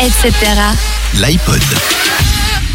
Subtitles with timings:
[0.00, 0.32] etc.
[1.20, 1.60] L'iPod.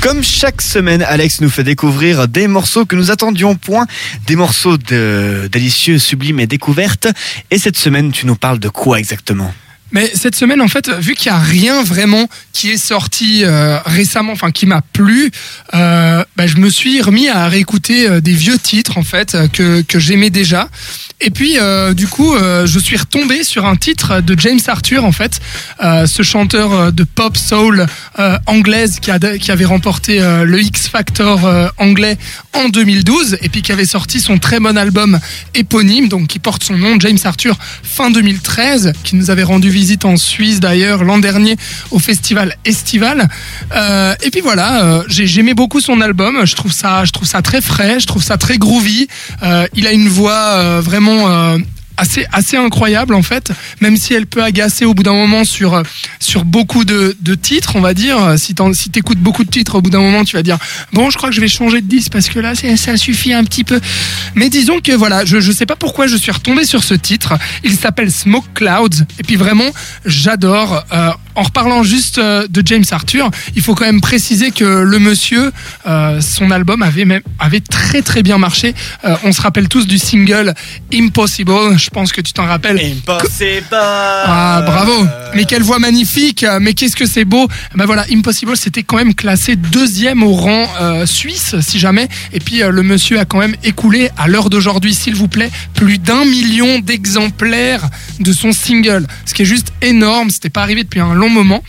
[0.00, 3.86] Comme chaque semaine, Alex nous fait découvrir des morceaux que nous attendions point,
[4.26, 7.06] des morceaux de délicieux, sublimes et découvertes.
[7.52, 9.54] Et cette semaine, tu nous parles de quoi exactement?
[9.92, 13.78] Mais cette semaine, en fait, vu qu'il n'y a rien vraiment qui est sorti euh,
[13.84, 15.30] récemment, enfin qui m'a plu,
[15.74, 19.48] euh, bah, je me suis remis à réécouter euh, des vieux titres en fait euh,
[19.48, 20.68] que, que j'aimais déjà.
[21.20, 25.04] Et puis, euh, du coup, euh, je suis retombé sur un titre de James Arthur,
[25.04, 25.40] en fait,
[25.82, 27.86] euh, ce chanteur euh, de pop soul
[28.46, 32.16] anglaise qui, a, qui avait remporté le X Factor anglais
[32.52, 35.18] en 2012 et puis qui avait sorti son très bon album
[35.54, 39.81] éponyme, donc qui porte son nom, James Arthur, fin 2013, qui nous avait rendu visite
[40.04, 41.56] en Suisse d'ailleurs l'an dernier
[41.90, 43.28] au festival Estival.
[43.74, 46.44] Euh, et puis voilà, euh, j'ai- j'aimais beaucoup son album.
[46.44, 49.08] Je trouve ça, je trouve ça très frais, je trouve ça très groovy.
[49.42, 51.56] Euh, il a une voix vraiment
[51.96, 55.82] assez incroyable en fait, même si elle peut agacer au bout d'un moment sur
[56.44, 58.34] beaucoup de, titres, on va dire.
[58.38, 60.58] Si t'en- si t'écoutes beaucoup de titres, au bout d'un moment, tu vas dire
[60.92, 63.44] bon, je crois que je vais changer de disque parce que là, ça suffit un
[63.44, 63.80] petit peu.
[64.34, 67.34] Mais disons que voilà, je je sais pas pourquoi je suis retombé sur ce titre.
[67.64, 69.70] Il s'appelle Smoke Clouds et puis vraiment,
[70.04, 70.84] j'adore.
[70.92, 74.98] Euh, en reparlant juste euh, de James Arthur, il faut quand même préciser que le
[74.98, 75.52] monsieur,
[75.86, 78.74] euh, son album avait même avait très très bien marché.
[79.04, 80.54] Euh, on se rappelle tous du single
[80.92, 81.78] Impossible.
[81.78, 82.80] Je pense que tu t'en rappelles.
[82.80, 83.66] Impossible.
[83.72, 84.92] Ah bravo.
[85.34, 86.44] Mais quelle voix magnifique.
[86.60, 87.48] Mais qu'est-ce que c'est beau.
[87.74, 92.08] Ben voilà, Impossible c'était quand même classé deuxième au rang euh, suisse si jamais.
[92.32, 95.98] Et puis le monsieur a quand même écoulé à l'heure d'aujourd'hui s'il vous plaît plus
[95.98, 97.88] d'un million d'exemplaires
[98.20, 99.06] de son single.
[99.24, 100.30] Ce qui est juste énorme.
[100.30, 101.62] C'était pas arrivé depuis un long moment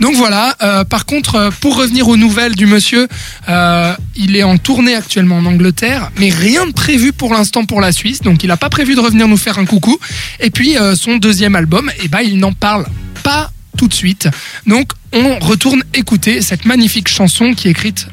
[0.00, 3.08] donc voilà euh, par contre euh, pour revenir aux nouvelles du monsieur
[3.48, 7.80] euh, il est en tournée actuellement en Angleterre mais rien de prévu pour l'instant pour
[7.80, 9.98] la Suisse donc il a pas prévu de revenir nous faire un coucou
[10.40, 12.86] et puis son deuxième album et ben il n'en parle
[13.22, 14.28] pas tout de suite.
[14.66, 18.08] Donc on retourne écouter cette magnifique chanson qui est écrite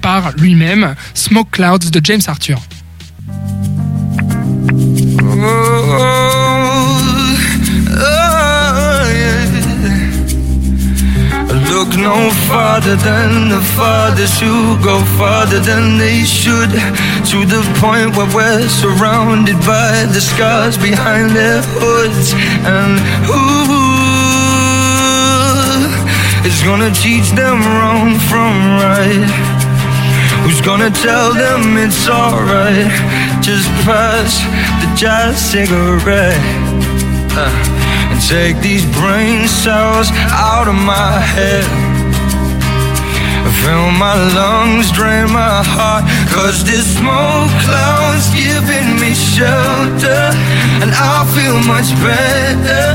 [0.00, 2.60] par lui-même, Smoke Clouds de James Arthur.
[11.80, 16.68] Look no farther than the fathers who go farther than they should.
[17.32, 22.34] To the point where we're surrounded by the scars behind their hoods.
[22.68, 23.40] And who
[26.44, 28.52] is gonna teach them wrong from
[28.84, 29.24] right?
[30.44, 32.92] Who's gonna tell them it's alright?
[33.40, 34.36] Just pass
[34.84, 36.36] the jazz cigarette
[37.32, 41.64] uh, take these brain cells out of my head.
[43.64, 50.32] Fill my lungs, drain my heart, cause this smoke cloud's giving me shelter,
[50.80, 52.88] and I feel much better.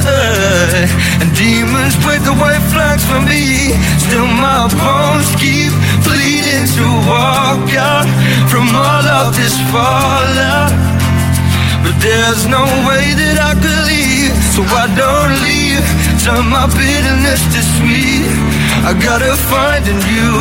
[1.21, 5.69] And demons wave the white flags for me, still my bones keep
[6.01, 8.09] bleeding to walk out
[8.49, 10.73] from all of this fallout.
[11.85, 15.14] But there's no way that I could leave, so I don't
[16.23, 18.27] Turn my bitterness to sweet.
[18.87, 20.37] I gotta find a new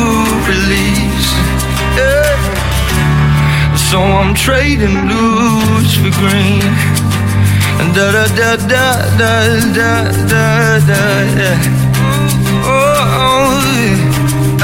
[0.51, 1.29] release.
[1.97, 2.35] Yeah.
[3.89, 6.63] So I'm trading blues for green.
[7.79, 8.85] And da da da da
[9.21, 9.33] da
[9.77, 9.91] da
[10.31, 11.03] da da.
[11.39, 11.59] Yeah.
[12.65, 14.14] Oh, oh yeah.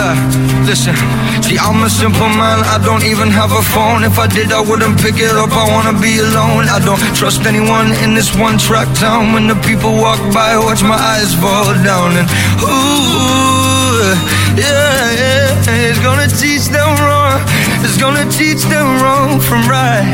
[0.03, 0.17] Uh,
[0.65, 0.97] listen,
[1.45, 2.65] see, I'm a simple man.
[2.65, 4.03] I don't even have a phone.
[4.03, 5.51] If I did, I wouldn't pick it up.
[5.53, 6.65] I wanna be alone.
[6.73, 9.31] I don't trust anyone in this one track town.
[9.33, 12.17] When the people walk by, watch my eyes fall down.
[12.17, 12.27] And
[12.65, 14.17] ooh,
[14.57, 17.37] yeah, yeah, it's gonna teach them wrong.
[17.85, 20.09] It's gonna teach them wrong from right.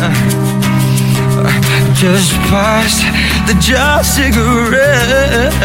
[0.00, 3.00] Uh, just pass
[3.48, 5.56] the jar cigarette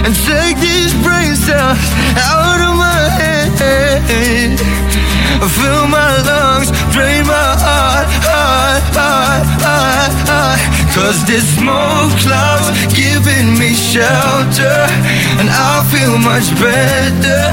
[0.00, 1.76] and take these brain cells
[2.16, 4.56] out of my head.
[5.60, 10.60] Fill my lungs, drain my heart, heart, heart, heart, heart.
[10.96, 14.80] Cause this smoke cloud's giving me shelter,
[15.36, 17.44] and I feel much better.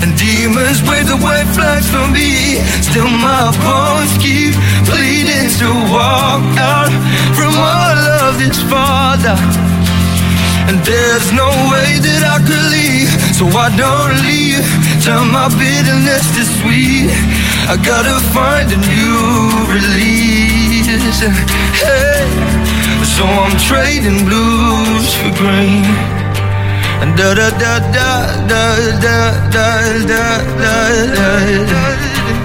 [0.00, 0.57] And demons
[1.08, 4.52] the white flags for me, still my bones keep
[4.84, 6.92] bleeding to walk out
[7.32, 9.36] from all of this father.
[10.68, 14.60] And there's no way that I could leave, so I don't leave.
[15.00, 17.08] Turn my bitterness to sweet.
[17.72, 21.24] I gotta find a new release.
[21.80, 22.28] Hey,
[23.16, 26.17] so I'm trading blues for green.
[27.00, 28.10] Da da da da
[28.48, 28.62] da
[29.04, 29.16] da
[29.50, 29.68] da
[30.08, 30.24] da
[30.58, 30.74] da
[31.70, 31.82] da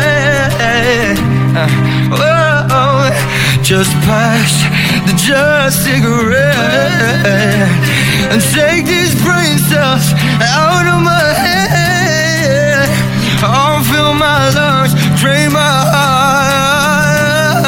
[2.12, 3.10] Oh,
[3.64, 4.54] just pass
[5.08, 6.52] the just cigarette
[8.32, 10.08] and take these brain cells
[10.42, 12.90] out of my head.
[13.44, 14.55] I'll fill my
[15.26, 17.66] drain my heart.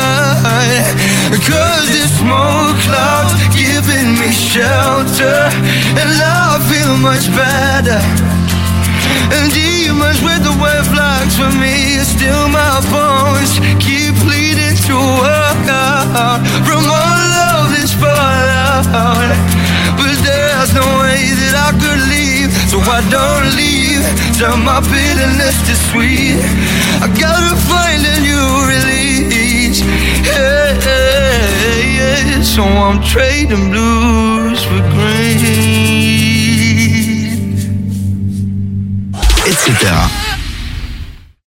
[1.49, 5.39] Cause this smoke cloud's giving me shelter,
[5.97, 8.01] and I feel much better.
[9.33, 15.67] And demons with the wet flags for me Still my bones keep pleading to work
[15.67, 18.87] out From all of this fallout
[19.97, 23.66] But there's no way that I could leave So I don't leave
[24.37, 26.39] Till my bitterness is sweet
[27.01, 29.79] I gotta find a new release
[30.29, 32.41] hey, hey, yeah.
[32.41, 36.07] So I'm trading blues for green
[39.47, 40.26] etc.